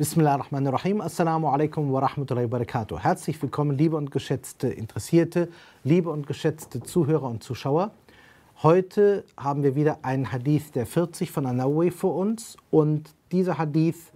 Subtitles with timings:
[0.00, 1.02] Bismillahirrahmanirrahim.
[1.02, 2.98] Assalamu alaikum wa rahmatullahi wa barakatuh.
[2.98, 5.50] Herzlich willkommen, liebe und geschätzte Interessierte,
[5.84, 7.90] liebe und geschätzte Zuhörer und Zuschauer.
[8.62, 14.14] Heute haben wir wieder einen Hadith der 40 von Anawi vor uns und dieser Hadith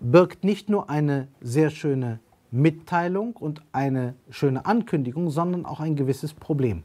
[0.00, 2.18] birgt nicht nur eine sehr schöne
[2.50, 6.82] Mitteilung und eine schöne Ankündigung, sondern auch ein gewisses Problem.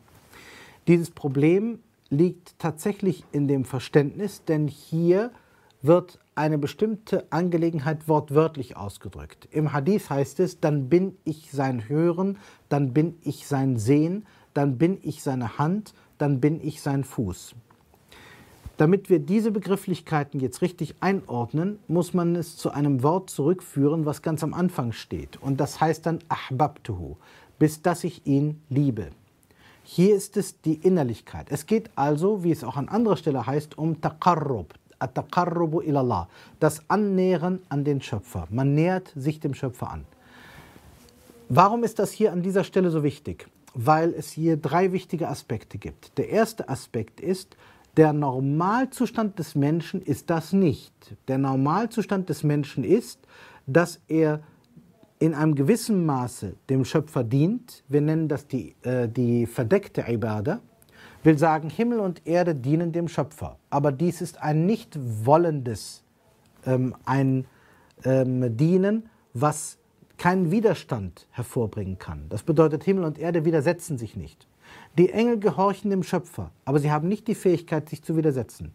[0.88, 1.80] Dieses Problem
[2.12, 5.32] liegt tatsächlich in dem Verständnis, denn hier
[5.82, 9.48] wird eine bestimmte Angelegenheit wortwörtlich ausgedrückt.
[9.52, 12.38] Im Hadith heißt es, dann bin ich sein Hören,
[12.70, 17.56] dann bin ich sein Sehen, dann bin ich seine Hand, dann bin ich sein Fuß.
[18.78, 24.22] Damit wir diese Begrifflichkeiten jetzt richtig einordnen, muss man es zu einem Wort zurückführen, was
[24.22, 25.42] ganz am Anfang steht.
[25.42, 27.16] Und das heißt dann ahbabtuhu,
[27.58, 29.12] bis dass ich ihn liebe.
[29.84, 31.48] Hier ist es die Innerlichkeit.
[31.52, 34.74] Es geht also, wie es auch an anderer Stelle heißt, um Taqarrub,
[35.06, 36.28] At-Taqarrubu ilallah,
[36.60, 38.48] das Annähern an den Schöpfer.
[38.50, 40.06] Man nähert sich dem Schöpfer an.
[41.50, 43.48] Warum ist das hier an dieser Stelle so wichtig?
[43.74, 46.18] Weil es hier drei wichtige Aspekte gibt.
[46.18, 47.56] Der erste Aspekt ist,
[47.98, 50.94] der Normalzustand des Menschen ist das nicht.
[51.28, 53.20] Der Normalzustand des Menschen ist,
[53.68, 54.42] dass er
[55.20, 57.84] in einem gewissen Maße dem Schöpfer dient.
[57.88, 60.60] Wir nennen das die, äh, die verdeckte Ibadah
[61.26, 63.58] will sagen, Himmel und Erde dienen dem Schöpfer.
[63.70, 66.04] Aber dies ist ein nicht wollendes,
[66.66, 67.46] ähm, ein
[68.04, 69.78] ähm, Dienen, was
[70.18, 72.26] keinen Widerstand hervorbringen kann.
[72.30, 74.48] Das bedeutet, Himmel und Erde widersetzen sich nicht.
[74.98, 78.72] Die Engel gehorchen dem Schöpfer, aber sie haben nicht die Fähigkeit, sich zu widersetzen.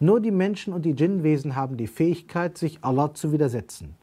[0.00, 3.94] Nur die Menschen und die Djinnwesen haben die Fähigkeit, sich Allah zu widersetzen.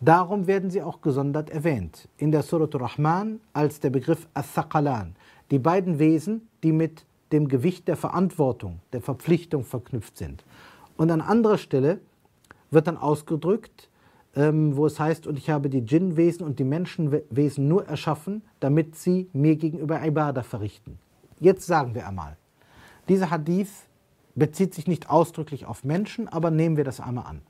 [0.00, 2.08] Darum werden sie auch gesondert erwähnt.
[2.18, 5.16] In der Surat Rahman als der Begriff As-Saqalan.
[5.50, 10.44] Die beiden Wesen, die mit dem Gewicht der Verantwortung, der Verpflichtung verknüpft sind.
[10.96, 12.00] Und an anderer Stelle
[12.70, 13.88] wird dann ausgedrückt,
[14.34, 18.96] ähm, wo es heißt, und ich habe die Djinnwesen und die Menschenwesen nur erschaffen, damit
[18.96, 20.98] sie mir gegenüber Ibadah verrichten.
[21.40, 22.36] Jetzt sagen wir einmal,
[23.08, 23.86] dieser Hadith
[24.34, 27.42] bezieht sich nicht ausdrücklich auf Menschen, aber nehmen wir das einmal an.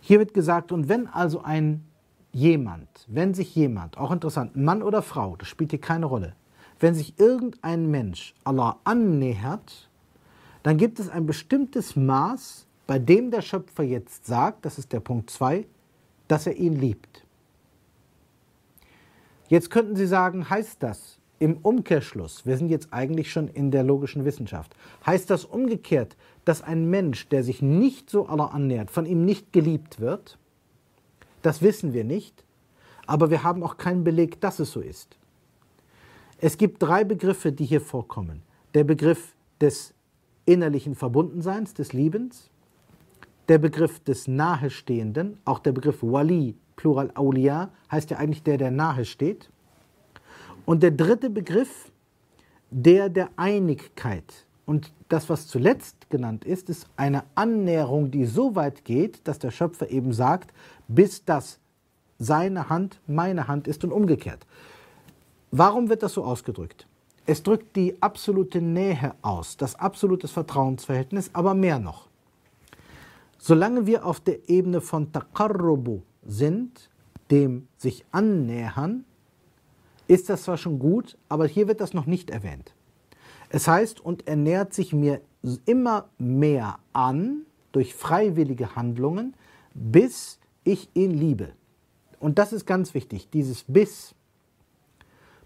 [0.00, 1.84] Hier wird gesagt, und wenn also ein
[2.32, 6.34] jemand, wenn sich jemand, auch interessant, Mann oder Frau, das spielt hier keine Rolle,
[6.80, 9.88] wenn sich irgendein Mensch Allah annähert,
[10.62, 15.00] dann gibt es ein bestimmtes Maß, bei dem der Schöpfer jetzt sagt, das ist der
[15.00, 15.66] Punkt 2,
[16.28, 17.24] dass er ihn liebt.
[19.48, 23.82] Jetzt könnten Sie sagen, heißt das im Umkehrschluss, wir sind jetzt eigentlich schon in der
[23.82, 24.74] logischen Wissenschaft,
[25.04, 29.52] heißt das umgekehrt, dass ein Mensch, der sich nicht so Allah annähert, von ihm nicht
[29.52, 30.38] geliebt wird?
[31.42, 32.44] Das wissen wir nicht,
[33.06, 35.18] aber wir haben auch keinen Beleg, dass es so ist.
[36.40, 38.42] Es gibt drei Begriffe, die hier vorkommen.
[38.74, 39.94] Der Begriff des
[40.46, 42.50] innerlichen Verbundenseins, des Liebens,
[43.48, 48.70] der Begriff des Nahestehenden, auch der Begriff Wali, Plural Aulia, heißt ja eigentlich der, der
[48.70, 49.50] nahe steht.
[50.66, 51.90] Und der dritte Begriff,
[52.70, 54.46] der der Einigkeit.
[54.66, 59.50] Und das, was zuletzt genannt ist, ist eine Annäherung, die so weit geht, dass der
[59.50, 60.52] Schöpfer eben sagt,
[60.88, 61.60] bis das
[62.18, 64.46] seine Hand meine Hand ist und umgekehrt.
[65.56, 66.88] Warum wird das so ausgedrückt?
[67.26, 72.08] Es drückt die absolute Nähe aus, das absolute Vertrauensverhältnis, aber mehr noch.
[73.38, 76.90] Solange wir auf der Ebene von Taqarrubu sind,
[77.30, 79.04] dem sich annähern,
[80.08, 82.74] ist das zwar schon gut, aber hier wird das noch nicht erwähnt.
[83.48, 85.20] Es heißt, und er nähert sich mir
[85.66, 89.34] immer mehr an durch freiwillige Handlungen,
[89.72, 91.52] bis ich ihn liebe.
[92.18, 94.16] Und das ist ganz wichtig, dieses bis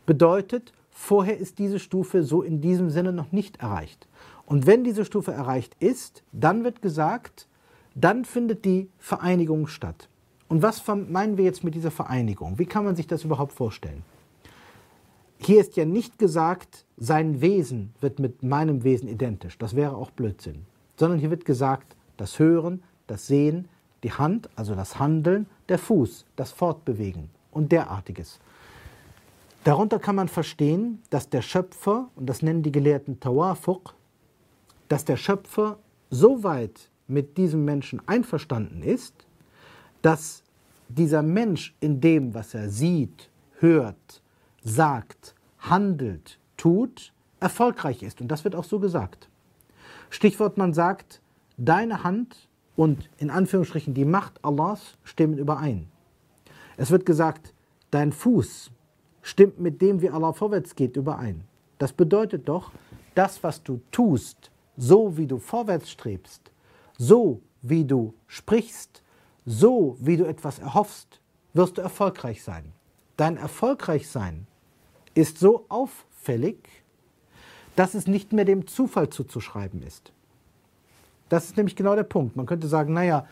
[0.08, 4.08] bedeutet, vorher ist diese Stufe so in diesem Sinne noch nicht erreicht.
[4.46, 7.46] Und wenn diese Stufe erreicht ist, dann wird gesagt,
[7.94, 10.08] dann findet die Vereinigung statt.
[10.48, 12.58] Und was meinen wir jetzt mit dieser Vereinigung?
[12.58, 14.02] Wie kann man sich das überhaupt vorstellen?
[15.36, 19.58] Hier ist ja nicht gesagt, sein Wesen wird mit meinem Wesen identisch.
[19.58, 20.64] Das wäre auch Blödsinn.
[20.96, 23.68] Sondern hier wird gesagt, das Hören, das Sehen,
[24.02, 28.40] die Hand, also das Handeln, der Fuß, das Fortbewegen und derartiges.
[29.64, 33.94] Darunter kann man verstehen, dass der Schöpfer, und das nennen die Gelehrten Tawafuq,
[34.88, 35.78] dass der Schöpfer
[36.10, 39.26] so weit mit diesem Menschen einverstanden ist,
[40.02, 40.42] dass
[40.88, 44.22] dieser Mensch in dem, was er sieht, hört,
[44.62, 48.20] sagt, handelt, tut, erfolgreich ist.
[48.20, 49.28] Und das wird auch so gesagt.
[50.10, 51.20] Stichwort, man sagt,
[51.56, 55.88] deine Hand und in Anführungsstrichen die Macht Allahs stimmen überein.
[56.76, 57.52] Es wird gesagt,
[57.90, 58.70] dein Fuß
[59.22, 61.44] stimmt mit dem, wie Allah vorwärts geht, überein.
[61.78, 62.72] Das bedeutet doch,
[63.14, 66.50] das, was du tust, so wie du vorwärts strebst,
[66.96, 69.02] so wie du sprichst,
[69.44, 71.20] so wie du etwas erhoffst,
[71.54, 72.72] wirst du erfolgreich sein.
[73.16, 74.46] Dein Erfolgreichsein
[75.14, 76.58] ist so auffällig,
[77.74, 80.12] dass es nicht mehr dem Zufall zuzuschreiben ist.
[81.28, 82.36] Das ist nämlich genau der Punkt.
[82.36, 83.26] Man könnte sagen, naja,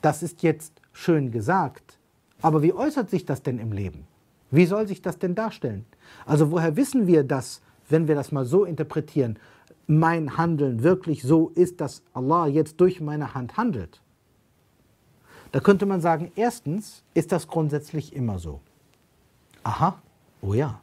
[0.00, 1.98] das ist jetzt schön gesagt,
[2.40, 4.06] aber wie äußert sich das denn im Leben?
[4.52, 5.86] Wie soll sich das denn darstellen?
[6.26, 9.38] Also woher wissen wir, dass, wenn wir das mal so interpretieren,
[9.86, 14.02] mein Handeln wirklich so ist, dass Allah jetzt durch meine Hand handelt?
[15.52, 18.60] Da könnte man sagen, erstens ist das grundsätzlich immer so.
[19.64, 20.00] Aha,
[20.42, 20.80] oh ja.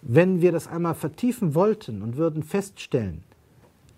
[0.00, 3.24] Wenn wir das einmal vertiefen wollten und würden feststellen,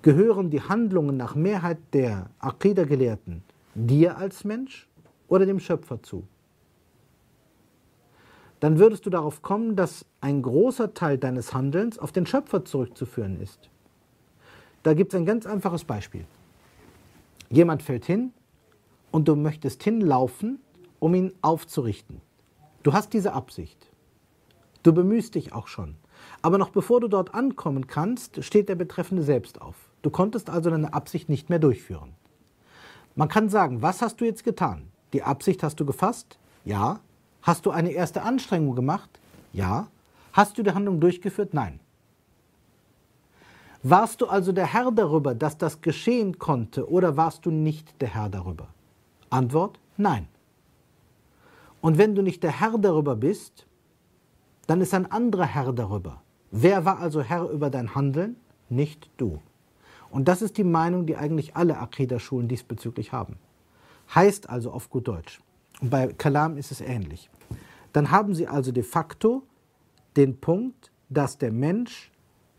[0.03, 3.45] gehören die Handlungen nach Mehrheit der Aqidah-Gelehrten
[3.77, 4.89] dir als Mensch
[5.29, 6.25] oder dem Schöpfer zu?
[8.65, 13.39] Dann würdest du darauf kommen, dass ein großer Teil deines Handelns auf den Schöpfer zurückzuführen
[13.39, 13.69] ist.
[14.83, 16.25] Da gibt es ein ganz einfaches Beispiel.
[17.51, 18.33] Jemand fällt hin
[19.11, 20.61] und du möchtest hinlaufen,
[20.99, 22.23] um ihn aufzurichten.
[22.83, 23.91] Du hast diese Absicht.
[24.83, 25.97] Du bemühst dich auch schon.
[26.41, 29.77] Aber noch bevor du dort ankommen kannst, steht der Betreffende selbst auf.
[30.01, 32.15] Du konntest also deine Absicht nicht mehr durchführen.
[33.15, 34.89] Man kann sagen, was hast du jetzt getan?
[35.13, 36.39] Die Absicht hast du gefasst?
[36.65, 37.01] Ja.
[37.45, 39.21] Hast du eine erste Anstrengung gemacht?
[39.53, 39.89] Ja.
[40.33, 41.53] Hast du die Handlung durchgeführt?
[41.53, 41.79] Nein.
[43.83, 48.09] Warst du also der Herr darüber, dass das geschehen konnte, oder warst du nicht der
[48.09, 48.69] Herr darüber?
[49.29, 50.27] Antwort: Nein.
[51.83, 53.67] Und wenn du nicht der Herr darüber bist,
[54.67, 56.23] dann ist ein anderer Herr darüber.
[56.51, 58.37] Wer war also Herr über dein Handeln?
[58.71, 59.43] Nicht du.
[60.11, 63.37] Und das ist die Meinung, die eigentlich alle Akida-Schulen diesbezüglich haben.
[64.15, 65.43] Heißt also auf gut Deutsch.
[65.85, 67.29] Und bei Kalam ist es ähnlich.
[67.93, 69.43] Dann haben sie also de facto
[70.17, 72.11] den Punkt, dass der Mensch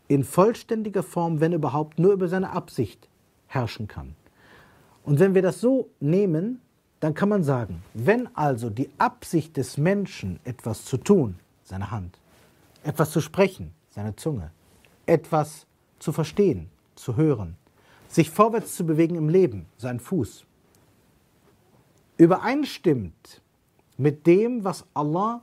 [0.06, 3.08] in vollständiger Form, wenn überhaupt, nur über seine Absicht
[3.48, 4.14] herrschen kann.
[5.02, 6.60] Und wenn wir das so nehmen,
[7.00, 11.34] dann kann man sagen, wenn also die Absicht des Menschen, etwas zu tun,
[11.64, 12.20] seine Hand,
[12.84, 14.52] etwas zu sprechen, seine Zunge,
[15.04, 15.66] etwas
[15.98, 17.56] zu verstehen, zu hören,
[18.06, 20.46] sich vorwärts zu bewegen im Leben, sein Fuß,
[22.16, 23.42] übereinstimmt
[23.96, 25.42] mit dem, was Allah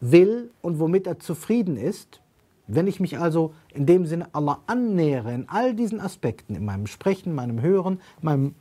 [0.00, 2.20] will und womit er zufrieden ist,
[2.66, 6.86] wenn ich mich also in dem Sinne Allah annähere in all diesen Aspekten, in meinem
[6.86, 8.54] Sprechen, meinem Hören, meinem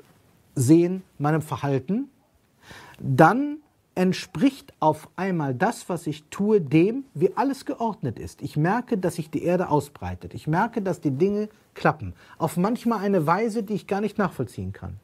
[0.55, 2.09] Sehen, meinem Verhalten,
[2.99, 3.57] dann
[3.95, 8.41] entspricht auf einmal das, was ich tue, dem, wie alles geordnet ist.
[8.41, 10.33] Ich merke, dass sich die Erde ausbreitet.
[10.33, 12.13] Ich merke, dass die Dinge klappen.
[12.37, 14.99] Auf manchmal eine Weise, die ich gar nicht nachvollziehen kann.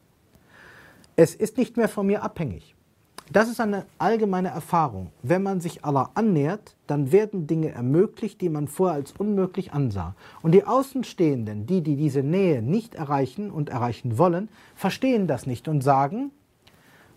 [1.15, 2.73] Es ist nicht mehr von mir abhängig.
[3.31, 5.11] Das ist eine allgemeine Erfahrung.
[5.21, 10.15] Wenn man sich Allah annähert, dann werden Dinge ermöglicht, die man vorher als unmöglich ansah.
[10.41, 15.67] Und die Außenstehenden, die, die diese Nähe nicht erreichen und erreichen wollen, verstehen das nicht
[15.67, 16.31] und sagen,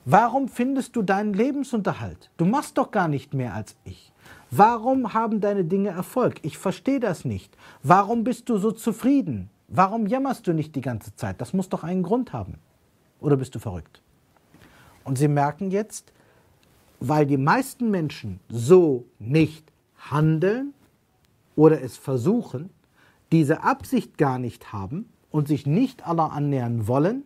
[0.04, 2.30] warum findest du deinen Lebensunterhalt?
[2.36, 4.12] Du machst doch gar nicht mehr als ich.
[4.50, 6.40] Warum haben deine Dinge Erfolg?
[6.42, 7.56] Ich verstehe das nicht.
[7.82, 9.48] Warum bist du so zufrieden?
[9.68, 11.40] Warum jammerst du nicht die ganze Zeit?
[11.40, 12.58] Das muss doch einen Grund haben.
[13.20, 14.02] Oder bist du verrückt?
[15.04, 16.12] Und Sie merken jetzt,
[17.00, 20.74] weil die meisten Menschen so nicht handeln
[21.54, 22.70] oder es versuchen,
[23.32, 27.24] diese Absicht gar nicht haben und sich nicht Allah annähern wollen,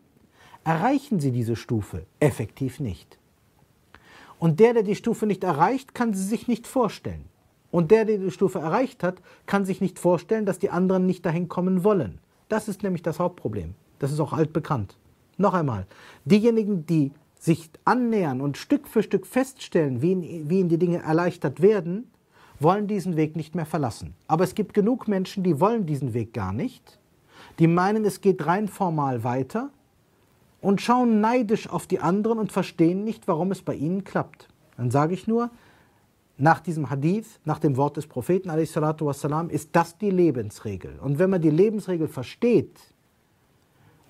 [0.65, 3.19] erreichen sie diese Stufe effektiv nicht.
[4.38, 7.25] Und der, der die Stufe nicht erreicht, kann sie sich nicht vorstellen.
[7.71, 11.25] Und der, der die Stufe erreicht hat, kann sich nicht vorstellen, dass die anderen nicht
[11.25, 12.19] dahin kommen wollen.
[12.49, 13.75] Das ist nämlich das Hauptproblem.
[13.99, 14.97] Das ist auch altbekannt.
[15.41, 15.87] Noch einmal,
[16.27, 21.63] diejenigen, die sich annähern und Stück für Stück feststellen, wie, wie ihnen die Dinge erleichtert
[21.63, 22.11] werden,
[22.59, 24.15] wollen diesen Weg nicht mehr verlassen.
[24.27, 26.99] Aber es gibt genug Menschen, die wollen diesen Weg gar nicht,
[27.59, 29.71] die meinen, es geht rein formal weiter
[30.61, 34.47] und schauen neidisch auf die anderen und verstehen nicht, warum es bei ihnen klappt.
[34.77, 35.49] Dann sage ich nur,
[36.37, 40.99] nach diesem Hadith, nach dem Wort des Propheten, ist das die Lebensregel.
[40.99, 42.79] Und wenn man die Lebensregel versteht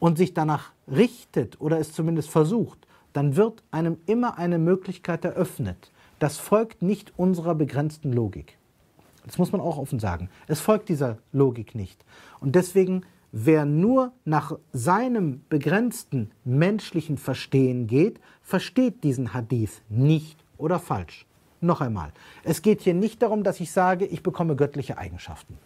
[0.00, 5.92] und sich danach richtet oder es zumindest versucht, dann wird einem immer eine Möglichkeit eröffnet.
[6.18, 8.58] Das folgt nicht unserer begrenzten Logik.
[9.24, 10.28] Das muss man auch offen sagen.
[10.48, 12.04] Es folgt dieser Logik nicht.
[12.40, 20.78] Und deswegen, wer nur nach seinem begrenzten menschlichen Verstehen geht, versteht diesen Hadith nicht oder
[20.78, 21.26] falsch.
[21.60, 25.58] Noch einmal, es geht hier nicht darum, dass ich sage, ich bekomme göttliche Eigenschaften.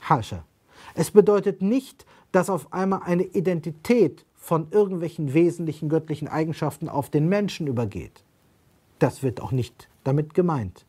[0.00, 0.44] Hascha.
[0.98, 7.28] Es bedeutet nicht, dass auf einmal eine Identität von irgendwelchen wesentlichen göttlichen Eigenschaften auf den
[7.28, 8.24] Menschen übergeht.
[8.98, 10.86] Das wird auch nicht damit gemeint.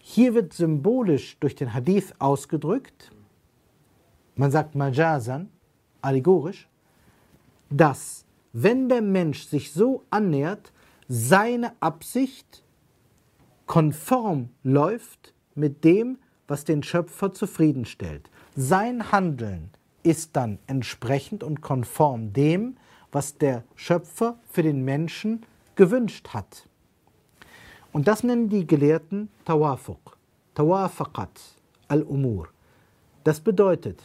[0.00, 3.12] Hier wird symbolisch durch den Hadith ausgedrückt,
[4.34, 5.48] man sagt Majazan,
[6.02, 6.68] allegorisch,
[7.70, 10.72] dass wenn der Mensch sich so annähert,
[11.06, 12.64] seine Absicht
[13.66, 18.30] konform läuft mit dem, was den Schöpfer zufriedenstellt.
[18.56, 19.70] Sein Handeln
[20.02, 22.76] ist dann entsprechend und konform dem,
[23.10, 25.44] was der Schöpfer für den Menschen
[25.76, 26.68] gewünscht hat.
[27.92, 30.16] Und das nennen die Gelehrten Tawafuq,
[30.54, 31.40] Tawafaqat
[31.88, 32.48] al-Umur.
[33.22, 34.02] Das bedeutet,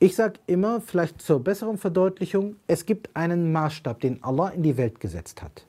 [0.00, 4.76] ich sage immer, vielleicht zur besseren Verdeutlichung, es gibt einen Maßstab, den Allah in die
[4.76, 5.66] Welt gesetzt hat.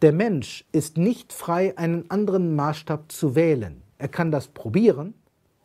[0.00, 3.81] Der Mensch ist nicht frei, einen anderen Maßstab zu wählen.
[4.02, 5.14] Er kann das probieren,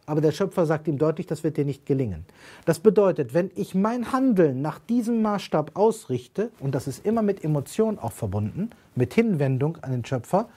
[0.06, 2.24] aber der Schöpfer sagt ihm deutlich, das wird dir nicht gelingen.
[2.66, 7.44] Das bedeutet, wenn ich mein Handeln nach diesem Maßstab ausrichte, und das ist immer mit
[7.44, 10.50] Emotion auch verbunden, mit Hinwendung an den Schöpfer,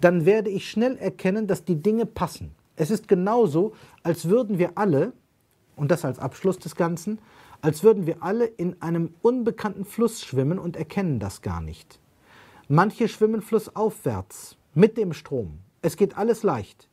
[0.00, 2.52] dann werde ich schnell erkennen, dass die Dinge passen.
[2.74, 5.12] Es ist genauso, als würden wir alle,
[5.76, 7.18] und das als Abschluss des Ganzen,
[7.60, 12.00] als würden wir alle in einem unbekannten Fluss schwimmen und erkennen das gar nicht.
[12.68, 15.58] Manche schwimmen flussaufwärts mit dem Strom.
[15.82, 16.88] Es geht alles leicht.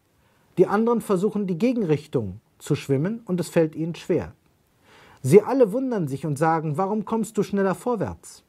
[0.57, 4.33] Die anderen versuchen die Gegenrichtung zu schwimmen und es fällt ihnen schwer.
[5.21, 8.43] Sie alle wundern sich und sagen, warum kommst du schneller vorwärts?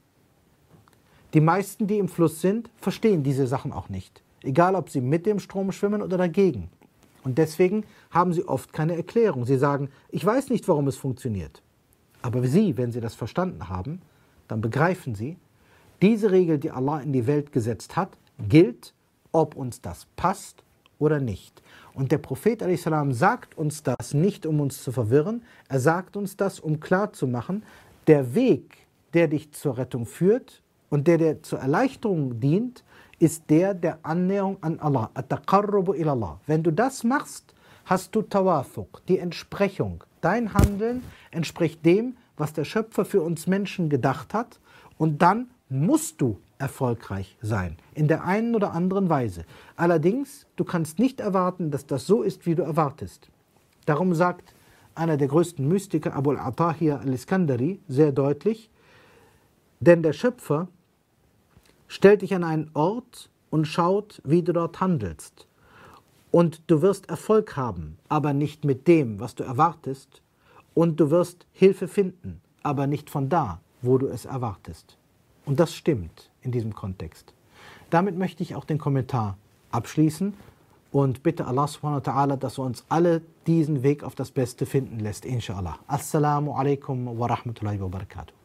[1.32, 5.26] Die meisten, die im Fluss sind, verstehen diese Sachen auch nicht, egal ob sie mit
[5.26, 6.68] dem Strom schwimmen oder dagegen.
[7.24, 9.46] Und deswegen haben sie oft keine Erklärung.
[9.46, 11.62] Sie sagen, ich weiß nicht, warum es funktioniert.
[12.24, 14.00] Aber Sie, wenn Sie das verstanden haben,
[14.48, 15.36] dann begreifen Sie,
[16.00, 18.16] diese Regel, die Allah in die Welt gesetzt hat,
[18.48, 18.94] gilt,
[19.32, 20.64] ob uns das passt
[20.98, 21.62] oder nicht.
[21.94, 26.36] Und der Prophet salam sagt uns das nicht, um uns zu verwirren, er sagt uns
[26.36, 27.62] das, um klarzumachen,
[28.08, 28.76] der Weg,
[29.14, 32.84] der dich zur Rettung führt und der dir zur Erleichterung dient,
[33.20, 35.10] ist der der Annäherung an Allah.
[36.46, 40.02] Wenn du das machst, hast du Tawafuq, die Entsprechung.
[40.20, 44.58] Dein Handeln entspricht dem, was der Schöpfer für uns Menschen gedacht hat
[44.98, 49.44] und dann musst du erfolgreich sein, in der einen oder anderen Weise.
[49.76, 53.28] Allerdings, du kannst nicht erwarten, dass das so ist, wie du erwartest.
[53.86, 54.54] Darum sagt
[54.94, 58.70] einer der größten Mystiker, Abu al-Atahir al-Iskandari, sehr deutlich,
[59.80, 60.68] denn der Schöpfer
[61.88, 65.46] stellt dich an einen Ort und schaut, wie du dort handelst.
[66.30, 70.22] Und du wirst Erfolg haben, aber nicht mit dem, was du erwartest.
[70.74, 74.96] Und du wirst Hilfe finden, aber nicht von da, wo du es erwartest.
[75.46, 77.34] Und das stimmt in diesem Kontext.
[77.90, 79.36] Damit möchte ich auch den Kommentar
[79.70, 80.34] abschließen
[80.90, 84.66] und bitte Allah subhanahu wa ta'ala, dass er uns alle diesen Weg auf das Beste
[84.66, 85.78] finden lässt, inshallah.
[85.86, 88.43] Assalamu alaikum wa rahmatullahi wa barakatuh.